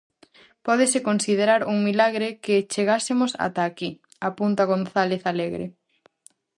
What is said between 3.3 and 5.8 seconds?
ata aquí", apunta González Alegre.